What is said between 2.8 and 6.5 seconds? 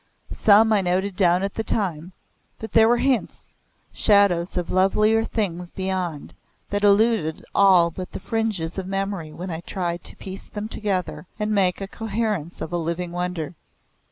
were hints, shadows of lovelier things beyond